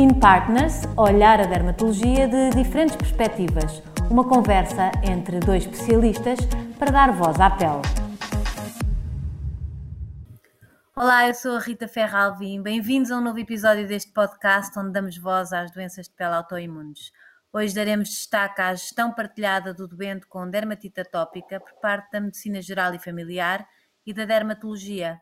[0.00, 3.82] Skin Partners olhar a dermatologia de diferentes perspectivas.
[4.10, 6.38] Uma conversa entre dois especialistas
[6.78, 7.82] para dar voz à pele.
[10.96, 12.62] Olá, eu sou a Rita Ferralvim.
[12.62, 17.12] Bem-vindos a um novo episódio deste podcast onde damos voz às doenças de pele autoimunes.
[17.52, 22.62] Hoje daremos destaque à gestão partilhada do doente com dermatite atópica por parte da medicina
[22.62, 23.68] geral e familiar
[24.06, 25.20] e da dermatologia.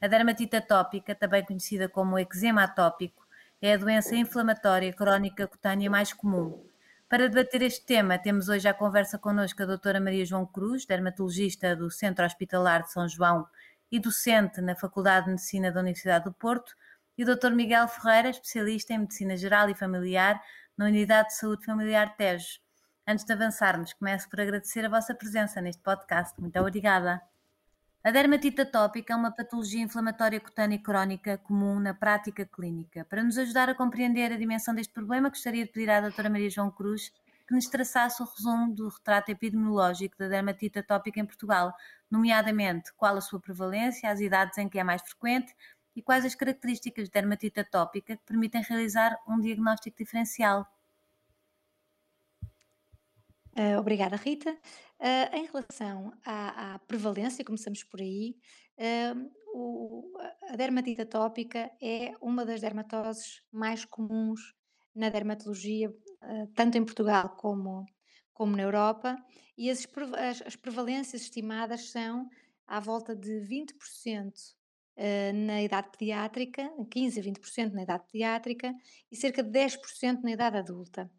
[0.00, 3.25] A dermatite atópica, também conhecida como eczema atópico,
[3.60, 6.64] é a doença inflamatória crónica cutânea mais comum.
[7.08, 11.76] Para debater este tema, temos hoje à conversa connosco a doutora Maria João Cruz, dermatologista
[11.76, 13.46] do Centro Hospitalar de São João
[13.90, 16.74] e docente na Faculdade de Medicina da Universidade do Porto,
[17.16, 17.52] e o Dr.
[17.52, 20.42] Miguel Ferreira, especialista em Medicina Geral e Familiar
[20.76, 22.60] na Unidade de Saúde Familiar Tejo.
[23.06, 26.38] Antes de avançarmos, começo por agradecer a vossa presença neste podcast.
[26.40, 27.22] Muito obrigada.
[28.06, 33.04] A dermatite atópica é uma patologia inflamatória cutânea crónica comum na prática clínica.
[33.04, 36.48] Para nos ajudar a compreender a dimensão deste problema, gostaria de pedir à doutora Maria
[36.48, 37.12] João Cruz
[37.48, 41.74] que nos traçasse o resumo do retrato epidemiológico da dermatite atópica em Portugal,
[42.08, 45.52] nomeadamente qual a sua prevalência, as idades em que é mais frequente
[45.96, 50.64] e quais as características de dermatite atópica que permitem realizar um diagnóstico diferencial.
[53.56, 54.56] Uh, obrigada, Rita.
[54.98, 58.34] Uh, em relação à, à, prevalência, começamos por aí,
[58.78, 60.12] uh, o,
[60.48, 64.54] a dermatite atópica é uma das dermatoses mais comuns
[64.94, 65.94] na dermatologia,
[66.54, 67.84] tanto em Portugal como,
[68.32, 69.16] como na Europa,
[69.56, 72.28] e as, as, as prevalências estimadas são
[72.66, 74.32] à volta de 20%
[75.34, 78.74] na idade pediátrica, 15 a 20% na idade pediátrica
[79.10, 81.10] e cerca de 10% na idade adulta.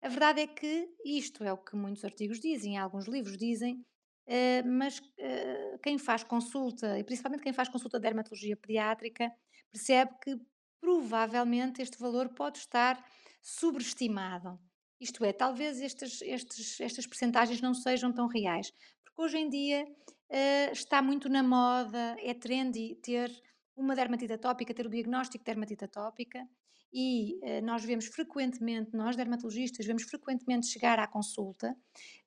[0.00, 3.84] A verdade é que isto é o que muitos artigos dizem, alguns livros dizem,
[4.28, 9.30] uh, mas uh, quem faz consulta, e principalmente quem faz consulta de dermatologia pediátrica,
[9.72, 10.38] percebe que
[10.80, 13.04] provavelmente este valor pode estar
[13.42, 14.58] sobreestimado.
[15.00, 18.72] Isto é, talvez estes, estes, estas percentagens não sejam tão reais,
[19.04, 23.30] porque hoje em dia uh, está muito na moda, é trendy ter
[23.76, 26.48] uma dermatite atópica, ter o diagnóstico de dermatite atópica,
[26.92, 31.76] e uh, nós vemos frequentemente, nós dermatologistas, vemos frequentemente chegar à consulta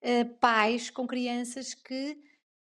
[0.01, 2.17] uh, pais com crianças que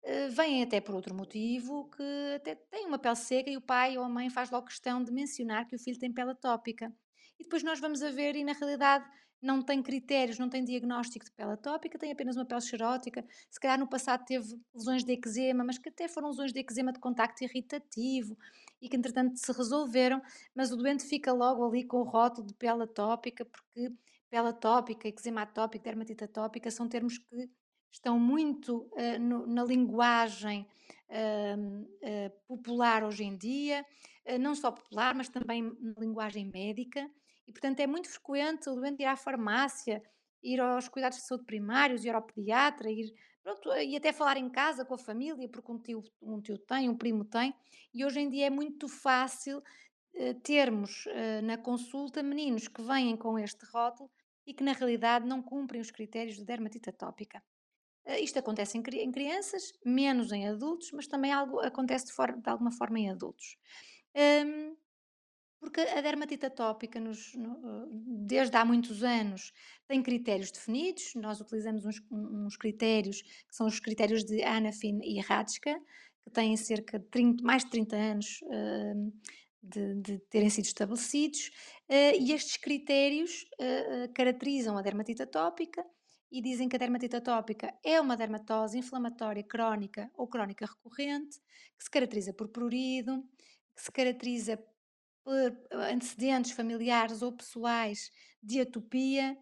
[0.03, 3.97] uh, vêm até por outro motivo, que até têm uma pele seca e o pai
[3.97, 6.91] ou a mãe faz logo questão de mencionar que o filho tem pele atópica.
[7.39, 9.05] E depois nós vamos a ver e na realidade
[9.43, 13.59] não tem critérios, não tem diagnóstico de pele atópica, tem apenas uma pele xerótica, se
[13.59, 16.99] calhar no passado teve lesões de eczema, mas que até foram lesões de eczema de
[16.99, 18.37] contacto irritativo
[18.83, 20.21] e que entretanto se resolveram,
[20.53, 23.89] mas o doente fica logo ali com o rótulo de pele atópica, porque
[24.29, 27.49] pele atópica, eczema atópico, dermatite atópica são termos que
[27.89, 30.67] estão muito uh, no, na linguagem
[31.09, 33.85] uh, uh, popular hoje em dia,
[34.39, 37.09] não só popular, mas também na linguagem médica,
[37.45, 40.01] e, portanto, é muito frequente o doente ir à farmácia,
[40.43, 44.49] ir aos cuidados de saúde primários, ir ao pediatra, ir, pronto, e até falar em
[44.49, 47.53] casa com a família, porque um tio, um tio tem, um primo tem.
[47.93, 53.15] E hoje em dia é muito fácil uh, termos uh, na consulta meninos que vêm
[53.15, 54.11] com este rótulo
[54.45, 57.41] e que na realidade não cumprem os critérios de dermatite atópica.
[58.05, 62.35] Uh, isto acontece em, em, crianças, menos em adultos, mas também algo acontece de, for,
[62.35, 63.55] de alguma forma em adultos.
[64.15, 64.75] Um,
[65.63, 67.87] porque a dermatite atópica, nos, no,
[68.27, 69.53] desde há muitos anos,
[69.93, 71.13] tem critérios definidos.
[71.13, 75.79] Nós utilizamos uns, uns, critérios que são os critérios de Anafin e Radska,
[76.23, 79.13] que têm cerca de 30, mais de 30 anos uh,
[79.61, 81.51] de, de, terem sido estabelecidos.
[81.87, 85.85] Uh, e estes critérios uh, caracterizam a dermatite atópica
[86.31, 91.39] e dizem que a dermatite atópica é uma dermatose inflamatória crónica ou crónica recorrente,
[91.77, 93.21] que se caracteriza por prurido,
[93.75, 94.57] que se caracteriza
[95.23, 98.09] por antecedentes familiares ou pessoais
[98.41, 99.37] de atopia,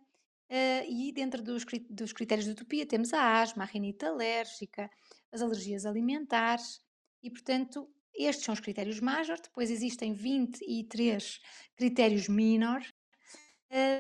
[0.51, 4.89] uh, e dentro dos, dos, critérios de atopia temos a asma, a rinite alérgica,
[5.31, 6.81] as alergias alimentares,
[7.23, 11.39] e portanto estes são os critérios major, depois existem 23
[11.77, 12.81] critérios minor,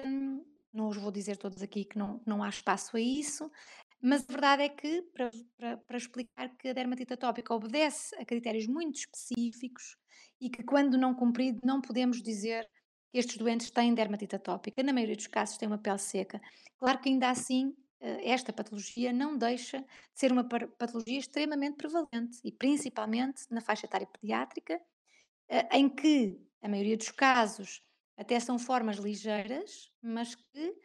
[0.05, 3.49] um, não os vou dizer todos aqui que não, não há espaço a isso,
[4.01, 8.25] mas a verdade é que, para, para, para explicar que a dermatite atópica obedece a
[8.25, 9.95] critérios muito específicos
[10.39, 12.67] e que, quando não cumprido, não podemos dizer
[13.13, 14.81] estes doentes têm dermatite atópica.
[14.83, 16.41] Na maioria dos casos, têm uma pele seca.
[16.77, 22.39] Claro que, ainda assim, eh, esta patologia não deixa de ser uma patologia extremamente prevalente
[22.43, 24.81] e principalmente na faixa etária pediátrica,
[25.49, 27.81] eh, em que a maioria dos casos
[28.17, 30.75] até são formas ligeiras, mas que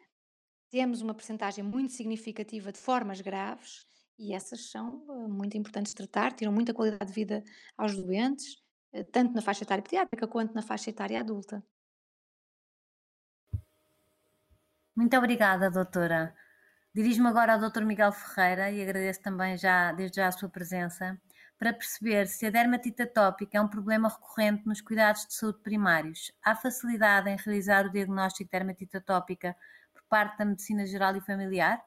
[0.69, 3.85] temos uma percentagem muito significativa de formas graves
[4.19, 7.43] e essas são uh, muito importantes de tratar, tiram muita qualidade de vida
[7.77, 8.57] aos doentes,
[9.11, 11.63] tanto na faixa etária pediátrica quanto na faixa etária adulta.
[14.97, 16.33] Muito obrigada, doutora.
[16.91, 17.83] Dirijo-me agora ao Dr.
[17.83, 21.15] Miguel Ferreira e agradeço também já, desde já a sua presença
[21.55, 26.31] para perceber se a dermatite atópica é um problema recorrente nos cuidados de saúde primários.
[26.43, 29.55] Há facilidade em realizar o diagnóstico de dermatite atópica
[29.93, 31.79] por parte da medicina geral e familiar?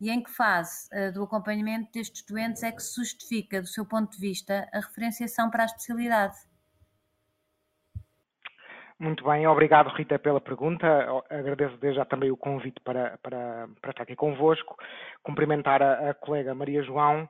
[0.00, 3.84] E em que fase uh, do acompanhamento destes doentes é que se justifica, do seu
[3.84, 6.38] ponto de vista, a referenciação para a especialidade?
[8.98, 10.86] Muito bem, obrigado Rita pela pergunta.
[11.28, 14.76] Agradeço desde já também o convite para, para, para estar aqui convosco.
[15.22, 17.28] Cumprimentar a, a colega Maria João.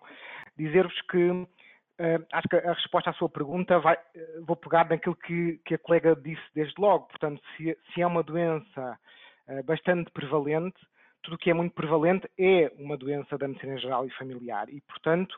[0.59, 1.47] Dizer-vos que uh,
[2.33, 5.79] acho que a resposta à sua pergunta vai, uh, vou pegar naquilo que, que, a
[5.79, 7.07] colega disse desde logo.
[7.07, 8.99] Portanto, se, se é uma doença
[9.49, 10.77] uh, bastante prevalente,
[11.25, 14.69] tudo o que é muito prevalente é uma doença da medicina geral e familiar.
[14.69, 15.33] E, portanto,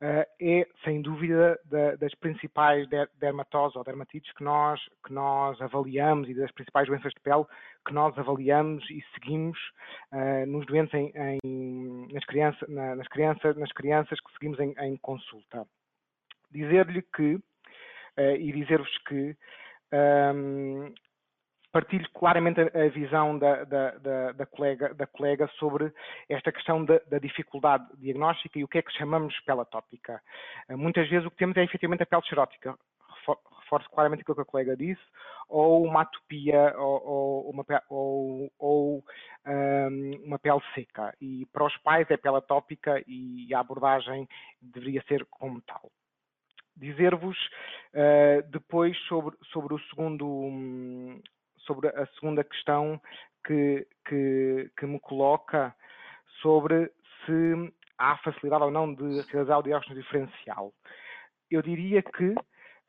[0.00, 2.88] uh, é, sem dúvida, da, das principais
[3.18, 7.44] dermatoses ou dermatites que nós, que nós avaliamos e das principais doenças de pele
[7.86, 9.58] que nós avaliamos e seguimos
[10.12, 14.72] uh, nos doentes em, em, nas, criança, na, nas, crianças, nas crianças que seguimos em,
[14.78, 15.66] em consulta.
[16.52, 19.36] Dizer-lhe que, uh, e dizer-vos que
[19.90, 20.94] ehm,
[21.74, 25.92] partilho claramente a, visão da, da, da, da, colega, colega sobre
[26.28, 30.22] esta questão da, da, dificuldade diagnóstica e o que é que chamamos pele atópica.
[30.68, 32.78] Eh, muitas vezes o que temos é efetivamente a pele xerótica,
[33.62, 35.02] reforço claramente aquilo que a colega disse,
[35.48, 41.12] ou uma atopia ou, ou, uma, ou, ou um, ehm, uma pele seca.
[41.20, 44.28] E para os pais é pele atópica e a abordagem
[44.62, 45.90] deveria ser como tal
[46.76, 47.36] dizer-vos
[47.94, 51.20] uh, depois sobre, sobre o segundo um,
[51.66, 53.00] sobre a segunda questão
[53.46, 55.74] que, que, que me coloca
[56.40, 56.90] sobre
[57.24, 60.72] se há facilidade ou não de realizar o diagnóstico diferencial.
[61.50, 62.34] Eu diria que,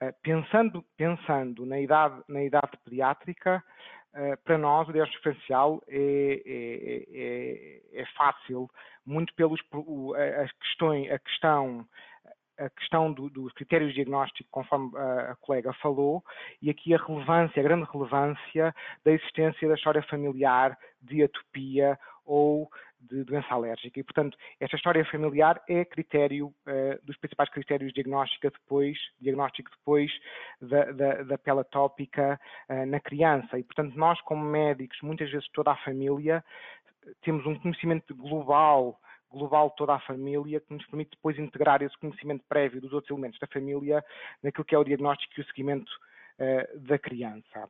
[0.01, 3.63] eh, pensando, pensando na, idade, na idade pediátrica,
[4.13, 8.69] eh, para nós o diagnóstico diferencial é, é, é, é fácil,
[9.05, 9.61] muito pelos
[10.41, 11.87] as questões, a questão
[12.57, 16.23] a questão do, dos critérios de diagnóstico, conforme a, a, colega falou,
[16.61, 18.73] e aqui a relevância, a grande relevância
[19.03, 22.69] da existência da história familiar de atopia ou
[22.99, 23.99] de doença alérgica.
[23.99, 29.69] E, portanto, esta história familiar é critério uh, dos principais critérios de diagnóstico depois, diagnóstico
[29.69, 30.11] depois
[30.59, 33.59] da, da, da pele atópica uh, na criança.
[33.59, 36.43] E, portanto, nós, como médicos, muitas vezes toda a família,
[37.21, 38.99] temos um conhecimento global
[39.37, 43.11] global de toda a família, que nos permite depois integrar esse conhecimento prévio dos outros
[43.11, 44.03] elementos da família
[44.41, 45.91] naquilo que é o diagnóstico e o seguimento
[46.39, 47.69] uh, da criança.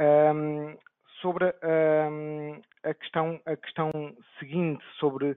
[0.00, 0.76] Um,
[1.20, 3.90] sobre um, a, questão, a questão
[4.38, 5.36] seguinte, sobre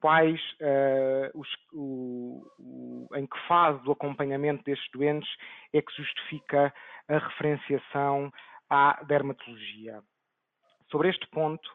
[0.00, 5.28] quais uh, os, o, o, em que fase do acompanhamento destes doentes
[5.72, 6.72] é que justifica
[7.08, 8.32] a referenciação
[8.68, 10.00] à dermatologia.
[10.90, 11.70] Sobre este ponto,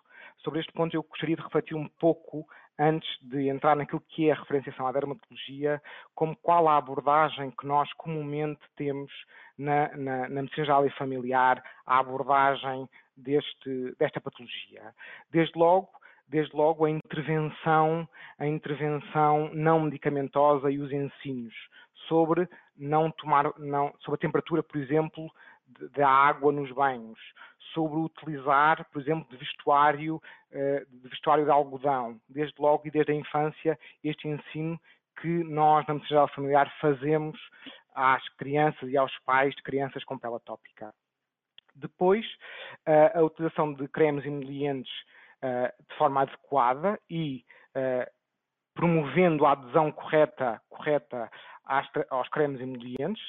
[0.45, 2.47] sobre este ponto eu gostaria de refletir um pouco
[2.79, 5.81] antes de entrar naquilo que é a referenciação à dermatologia,
[6.13, 9.11] como qual a abordagem que nós comumente temos
[9.57, 12.87] na, na, na medicina geral e familiar, a abordagem
[13.17, 14.93] deste, desta patologia.
[15.31, 15.89] Desde logo,
[16.27, 18.07] desde logo a intervenção,
[18.37, 21.53] a intervenção não medicamentosa e os ensinos
[22.07, 25.31] sobre não tomar, não, sobre a temperatura, por exemplo,
[25.95, 27.19] da água nos banhos,
[27.73, 33.11] sobre utilizar, por exemplo, de vestuário, eh, de vestuário de algodão, desde logo e desde
[33.11, 34.79] a infância, este ensino
[35.21, 37.39] que nós, na medicina familiar, fazemos
[37.93, 40.93] às crianças e aos pais de crianças com pele atópica.
[41.75, 42.25] Depois,
[42.85, 44.91] eh, a utilização de cremes emolientes
[45.41, 47.45] eh, de forma adequada e
[48.73, 51.29] promovendo a adesão correta, correta
[52.09, 53.21] aos cremes emolientes,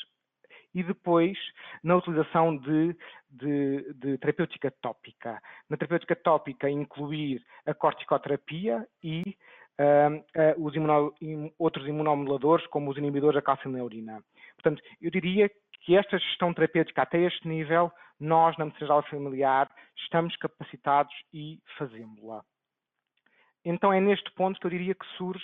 [0.77, 1.39] e depois
[1.83, 2.95] na utilização de,
[3.31, 5.41] de, de, terapêutica tópica.
[5.71, 9.39] Na terapêutica tópica, incluir a corticoterapia e
[9.81, 11.15] uh, uh, imuno,
[11.59, 14.23] outros imunomoduladores, como os inibidores da calcineurina.
[14.57, 17.91] Portanto, eu diria que esta gestão terapêutica até este nível,
[18.21, 22.45] nós, na medicina familiar, estamos capacitados e fazemos-la.
[23.65, 25.43] Então é neste ponto que eu diria que surge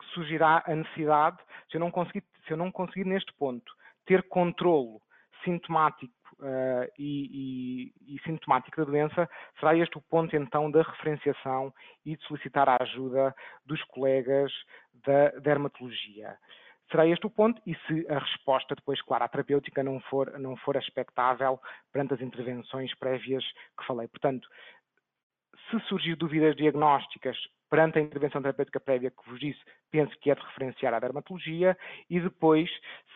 [0.00, 1.36] que surgirá a necessidade,
[1.70, 3.70] se eu não conseguir, se eu não conseguir neste ponto
[4.06, 5.00] ter controlo
[5.44, 9.28] sintomático uh, e, e, e, sintomático da doença,
[9.58, 11.72] será este o ponto então da referenciação
[12.04, 14.52] e de solicitar a ajuda dos colegas
[15.06, 16.36] da dermatologia.
[16.90, 20.56] Será este o ponto e se a resposta depois, claro, à terapêutica não for, não
[20.56, 21.60] for expectável
[21.92, 23.44] perante as intervenções prévias
[23.78, 24.08] que falei.
[24.08, 24.48] Portanto,
[25.70, 27.36] se surgir dúvidas diagnósticas
[27.70, 29.60] perante a intervenção terapêutica prévia que vos disse,
[29.90, 31.78] penso que é de referenciar à dermatologia
[32.10, 32.68] e depois,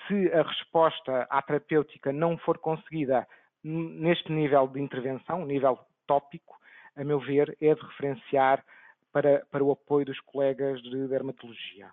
[0.07, 3.27] se a resposta à terapêutica não for conseguida
[3.63, 6.57] neste nível de intervenção, nível tópico,
[6.97, 8.65] a meu ver, é de referenciar
[9.13, 11.91] para, para o apoio dos colegas de dermatologia.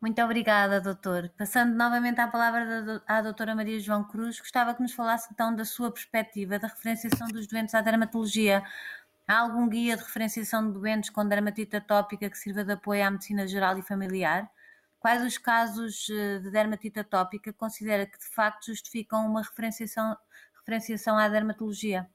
[0.00, 1.28] Muito obrigada, doutor.
[1.36, 5.64] Passando novamente à palavra à doutora Maria João Cruz, gostava que nos falasse então da
[5.64, 8.62] sua perspectiva da referenciação dos doentes à dermatologia.
[9.28, 13.10] Há algum guia de referenciação de doentes com dermatite atópica que sirva de apoio à
[13.10, 14.50] medicina geral e familiar?
[14.98, 20.16] Quais os casos eh, de dermatite atópica considera que de facto justificam uma referenciação,
[20.56, 22.08] referenciação à dermatologia?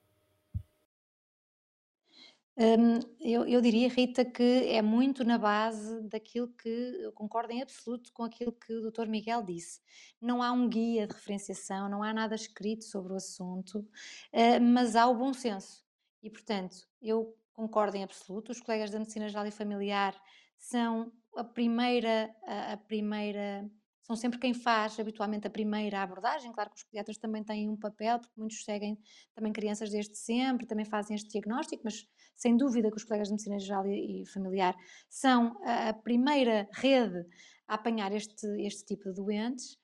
[2.58, 7.62] Hum, eu, eu diria, Rita, que é muito na base daquilo que eu concordo em
[7.62, 9.08] absoluto com aquilo que o Dr.
[9.08, 9.80] Miguel disse.
[10.20, 13.88] Não há um guia de referenciação, não há nada escrito sobre o assunto,
[14.32, 15.83] eh, mas há o bom senso.
[16.24, 18.52] E, portanto, eu concordo em absoluto.
[18.52, 20.20] Os colegas da Medicina Geral e Familiar
[20.58, 23.70] são a primeira, a, a primeira
[24.04, 26.52] são sempre quem faz habitualmente a primeira abordagem.
[26.52, 28.98] Claro que os pediatras também têm um papel, porque muitos seguem
[29.34, 33.34] também crianças desde sempre, também fazem este diagnóstico, mas sem dúvida que os colegas de
[33.34, 34.76] medicina geral e, familiar
[35.10, 37.26] são a primeira rede
[37.66, 39.78] a apanhar este, este tipo de doentes.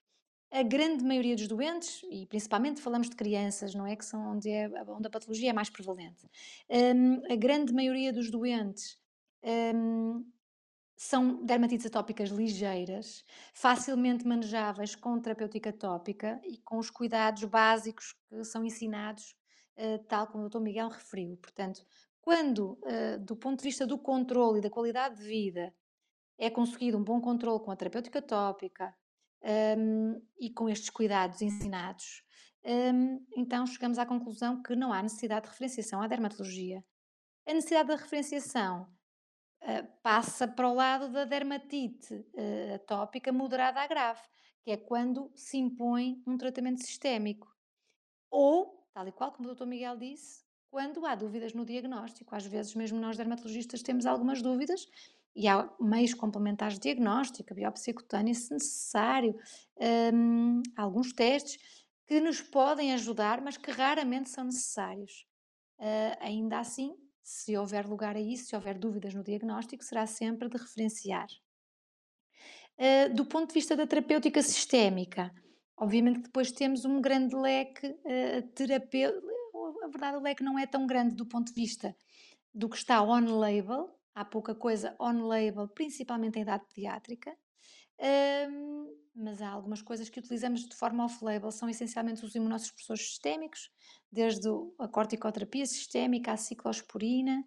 [0.51, 3.95] A grande maioria dos doentes, e principalmente falamos de crianças, não é?
[3.95, 6.27] Que são onde, é, onde a patologia é mais prevalente.
[6.69, 8.97] Um, a grande maioria dos doentes
[9.43, 10.25] um,
[10.97, 18.43] são dermatites atópicas ligeiras, facilmente manejáveis com terapêutica tópica e com os cuidados básicos que
[18.43, 19.33] são ensinados,
[19.77, 20.59] eh, tal como o Dr.
[20.59, 21.37] Miguel referiu.
[21.37, 21.85] Portanto,
[22.21, 25.73] quando, eh, do ponto de vista do controle e da qualidade de vida,
[26.37, 28.93] é conseguido um bom controle com a terapêutica tópica
[29.43, 32.23] um, e com estes cuidados ensinados,
[32.65, 36.83] um, então chegamos à conclusão que não há necessidade de referenciação à dermatologia.
[37.47, 38.87] A necessidade da referenciação
[39.63, 44.21] uh, passa para o lado da dermatite uh, atópica moderada a grave,
[44.61, 47.47] que é quando se impõe um tratamento sistémico.
[48.29, 49.65] Ou, tal e qual como o Dr.
[49.65, 52.35] Miguel disse, quando há dúvidas no diagnóstico.
[52.35, 54.85] Às vezes, mesmo nós dermatologistas temos algumas dúvidas
[55.35, 59.35] e há meios complementares de diagnóstico, a biópsia cutânea se necessário,
[60.13, 61.57] um, alguns testes
[62.07, 65.25] que nos podem ajudar, mas que raramente são necessários.
[65.77, 70.49] Uh, ainda assim, se houver lugar a isso, se houver dúvidas no diagnóstico, será sempre
[70.49, 71.27] de referenciar.
[72.77, 75.31] Uh, do ponto de vista da terapêutica sistémica,
[75.77, 79.27] obviamente que depois temos um grande leque uh, terapêutico,
[79.83, 81.95] a verdade o leque não é tão grande do ponto de vista
[82.53, 87.35] do que está on-label, há pouca coisa on-label, principalmente em idade pediátrica,
[88.49, 93.69] um, mas há algumas coisas que utilizamos de forma off-label, são essencialmente os imunossupressores sistémicos,
[94.11, 94.47] desde
[94.79, 97.43] a corticoterapia sistémica, a ciclosporina,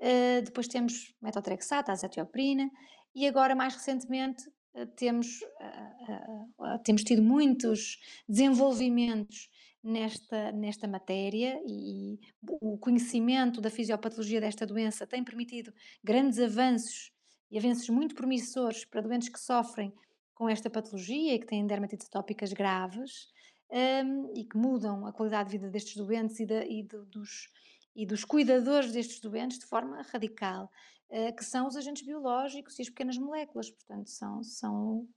[0.00, 2.70] uh, depois temos metotrexato, azatioprina,
[3.14, 7.98] e agora, mais recentemente, uh, temos, uh, temos tido muitos
[8.28, 9.50] desenvolvimentos
[9.82, 12.18] nesta, nesta matéria e,
[12.60, 15.72] o conhecimento da fisiopatologia desta doença tem permitido
[16.02, 17.12] grandes avanços
[17.50, 19.92] e avanços muito promissores para doentes que sofrem
[20.34, 23.28] com esta patologia e que têm dermatites atópicas graves
[23.70, 27.48] um, e que mudam a qualidade de vida destes doentes e, e dos,
[27.94, 30.70] e dos cuidadores destes doentes de forma radical,
[31.10, 33.70] uh, que são os agentes biológicos e as pequenas moléculas.
[33.70, 35.08] Portanto, são, são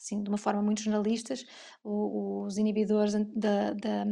[0.00, 1.44] assim, de uma forma muito jornalistas,
[1.84, 4.06] os inibidores da, da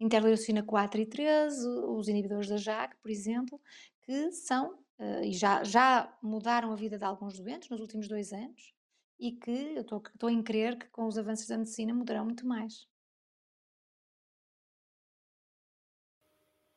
[0.00, 3.60] interleucina 4 e 13, os inibidores da JAK, por exemplo,
[4.02, 8.32] que são uh, e já, já mudaram a vida de alguns doentes nos últimos dois
[8.32, 8.72] anos
[9.20, 12.86] e que eu estou em crer que com os avanços da medicina mudarão muito mais.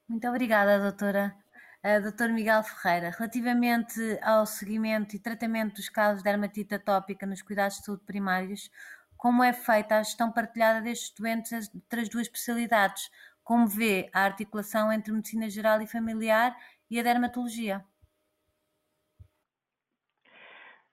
[0.09, 1.33] Muito obrigada, doutora.
[1.83, 2.29] Dr.
[2.29, 7.85] Miguel Ferreira, relativamente ao seguimento e tratamento dos casos de dermatite atópica nos cuidados de
[7.85, 8.69] saúde primários,
[9.21, 13.11] como é feita a gestão partilhada destes doentes entre as duas especialidades?
[13.43, 16.55] Como vê a articulação entre medicina geral e familiar
[16.89, 17.85] e a dermatologia?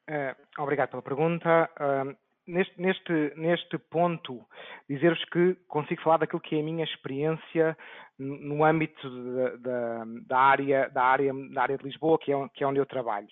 [0.08, 1.70] Uh, obrigado pela pergunta.
[1.80, 2.16] Uh,
[2.48, 4.44] neste, neste, neste ponto,
[4.88, 7.76] dizer-vos que consigo falar daquilo que é a minha experiência
[8.18, 9.08] no âmbito
[9.58, 12.86] da, da, área, da, área, da área de Lisboa, que é, que é onde eu
[12.86, 13.28] trabalho.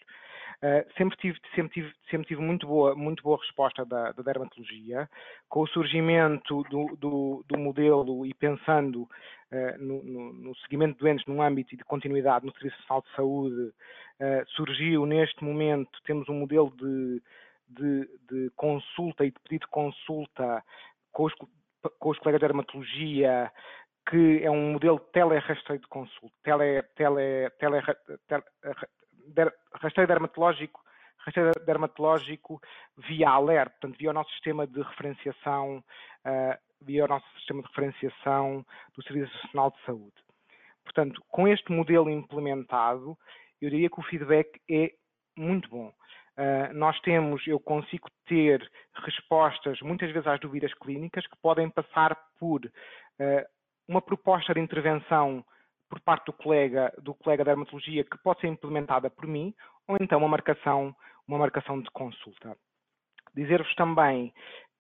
[0.56, 5.08] Uh, sempre, tive, sempre, tive, sempre tive muito boa, muito boa resposta da, da dermatologia,
[5.50, 11.00] com o surgimento do, do, do modelo e pensando uh, no, no, no, seguimento de
[11.00, 16.26] doentes num âmbito de continuidade no Serviço Nacional de Saúde, uh, surgiu neste momento, temos
[16.30, 17.23] um modelo de,
[17.68, 20.64] de, de consulta e de pedido de consulta
[21.12, 23.52] com os, com os colegas de dermatologia,
[24.08, 27.82] que é um modelo tele-rastreio de consulta, tele, tele, tele,
[28.28, 30.80] tele, rastreio dermatológico,
[31.18, 32.61] rastreio dermatológico
[32.96, 37.68] via alerta, portanto, via o nosso sistema de referenciação uh, via o nosso sistema de
[37.68, 40.14] referenciação do Serviço Nacional de Saúde.
[40.85, 43.18] Portanto, com este modelo implementado,
[43.61, 44.92] eu diria que o feedback é
[45.37, 45.92] muito bom.
[46.38, 52.14] Uh, nós temos, eu consigo ter respostas muitas vezes às dúvidas clínicas que podem passar
[52.38, 52.70] por uh,
[53.88, 55.44] uma proposta de intervenção
[55.88, 59.54] por parte do colega, do colega da dermatologia que pode ser implementada por mim,
[59.88, 60.94] ou então uma marcação,
[61.26, 62.56] uma marcação de consulta.
[63.34, 64.32] Dizer-vos também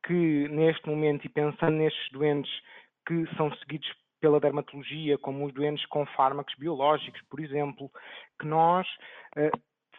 [0.04, 2.52] que neste momento, e pensando nestes doentes
[3.06, 3.88] que são seguidos
[4.20, 7.90] pela dermatologia, como os doentes com fármacos biológicos, por exemplo,
[8.40, 8.86] que nós
[9.36, 9.50] eh,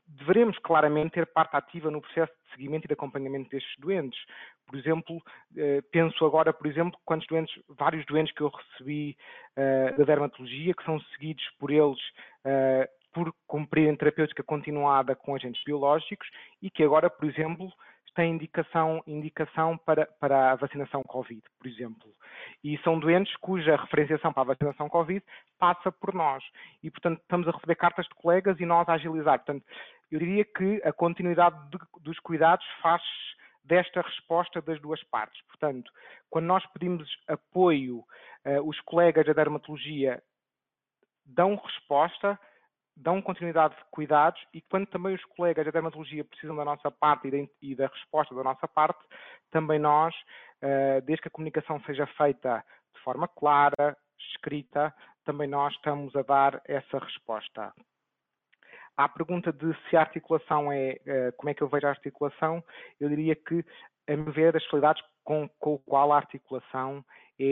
[0.07, 4.19] devemos claramente ter parte ativa no processo de seguimento e de acompanhamento destes doentes.
[4.65, 5.21] Por exemplo,
[5.55, 9.17] eh, penso agora, por exemplo, quantos doentes, vários doentes que eu recebi
[9.55, 11.99] eh, da dermatologia, que são seguidos por eles
[12.45, 16.29] eh, por cumprirem terapêutica continuada com agentes biológicos
[16.61, 17.71] e que agora, por exemplo,
[18.17, 22.09] têm indicação, indicação para, para a vacinação Covid, por exemplo.
[22.63, 25.23] E são doentes cuja referenciação para a vacinação Covid
[25.59, 26.43] passa por nós.
[26.81, 29.37] E, portanto, estamos a receber cartas de colegas e nós a agilizar.
[29.37, 29.63] Portanto,
[30.11, 33.01] eu diria que a continuidade de, dos cuidados faz
[33.63, 35.41] desta resposta das duas partes.
[35.47, 35.91] Portanto,
[36.29, 37.99] quando nós pedimos apoio,
[38.45, 40.23] uh, os colegas da dermatologia
[41.25, 42.39] dão resposta,
[42.95, 47.29] dão continuidade de cuidados e quando também os colegas da dermatologia precisam da nossa parte
[47.61, 48.99] e da resposta da nossa parte,
[49.51, 50.15] também nós,
[50.61, 52.63] eh, desde que a comunicação seja feita
[52.95, 54.93] de forma clara, escrita,
[55.25, 57.71] também nós estamos a dar essa resposta.
[58.97, 62.63] À pergunta de se a articulação é, eh, como é que eu vejo a articulação,
[62.99, 63.63] eu diria que,
[64.07, 67.05] a meu ver, as facilidades com, com o qual a articulação
[67.39, 67.45] é,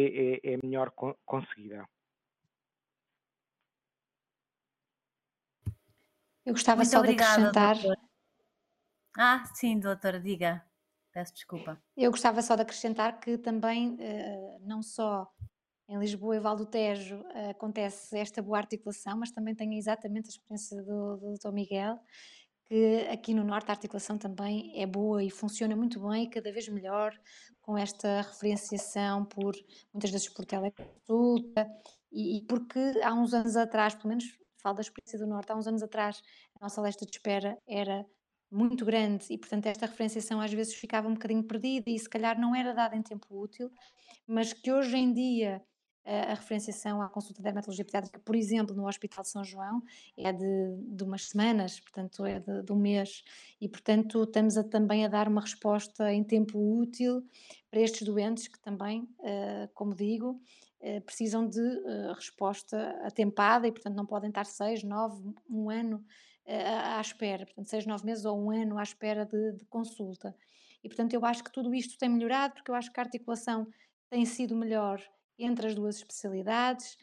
[0.44, 0.92] é, é melhor
[1.24, 1.88] conseguida.
[6.44, 7.76] Eu gostava Muito só obrigada, de acrescentar.
[7.76, 8.02] Doutora.
[9.18, 10.64] Ah, sim, doutora, diga.
[11.12, 11.82] Peço desculpa.
[11.96, 15.32] Eu gostava só de acrescentar que também, eh, não só
[15.88, 20.28] em Lisboa e Val do Tejo eh, acontece esta boa articulação, mas também tenho exatamente
[20.28, 21.52] a experiência do, Dr.
[21.52, 22.00] Miguel,
[22.66, 26.52] que aqui no Norte a articulação também é boa e funciona muito bem e cada
[26.52, 27.14] vez melhor
[27.62, 29.54] com esta referenciação por
[29.94, 31.70] muitas vezes por teleconsulta
[32.12, 34.26] e, e porque há uns anos atrás, pelo menos
[34.58, 36.20] falo da experiência do Norte, há uns anos atrás
[36.60, 38.04] a nossa lista de espera era
[38.52, 42.40] muito grande e, portanto, esta referenciação às vezes ficava um bocadinho perdida e se calhar
[42.40, 43.70] não era dada em tempo útil,
[44.26, 45.62] mas que hoje em dia
[46.06, 49.82] a referenciação à consulta de dermatologia pediátrica, por exemplo, no Hospital de São João,
[50.16, 53.24] é de, de umas semanas, portanto, é de, de, um mês,
[53.60, 57.24] e portanto estamos a, também a dar uma resposta em tempo útil
[57.72, 60.40] para estes doentes que também, uh, como digo,
[60.80, 66.06] uh, precisam de uh, resposta atempada e, portanto, não podem estar seis, nove, um ano
[66.48, 70.36] à espera, portanto, seis, nove meses ou um ano à espera de, de consulta.
[70.84, 73.68] E, portanto, eu acho que tudo isto tem melhorado, porque eu acho que a articulação
[74.12, 75.02] tem sido melhor
[75.38, 76.98] entre as duas especialidades.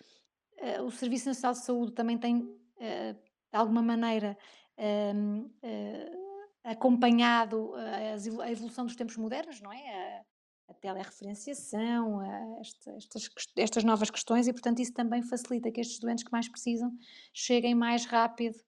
[0.59, 3.19] Uh, o Serviço Nacional de Saúde também tem, uh, de
[3.53, 4.37] alguma maneira,
[4.79, 6.23] uh,
[6.65, 10.25] acompanhado a evolução dos tempos modernos, não é?
[10.69, 15.99] A, telereferenciação, a esta, estas, estas novas questões, e portanto isso também facilita que estes
[15.99, 16.91] doentes que mais precisam
[17.33, 18.59] cheguem mais rápido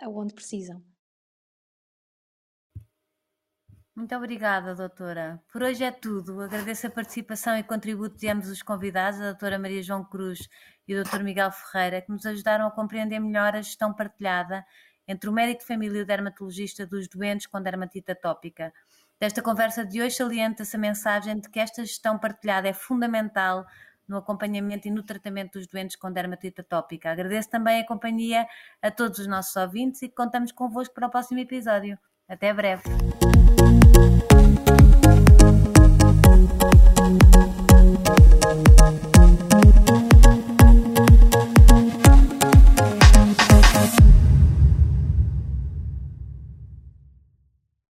[0.00, 0.82] aonde precisam.
[3.94, 5.38] Muito obrigada, doutora.
[5.52, 6.40] Por hoje é tudo.
[6.40, 10.48] Agradeço a participação e contributo de ambos os convidados, a doutora Maria João Cruz
[10.88, 14.64] e o doutor Miguel Ferreira, que nos ajudaram a compreender melhor a gestão partilhada
[15.06, 18.72] entre o médico de família e o dermatologista dos doentes com dermatite atópica.
[19.20, 23.66] Desta conversa de hoje salienta-se a mensagem de que esta gestão partilhada é fundamental
[24.08, 27.12] no acompanhamento e no tratamento dos doentes com dermatite atópica.
[27.12, 28.46] Agradeço também a companhia
[28.80, 31.98] a todos os nossos ouvintes e contamos convosco para o próximo episódio.
[32.26, 32.82] Até breve.
[34.02, 34.31] Thank you.